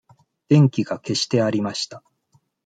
[0.47, 2.01] 電気が消してありました。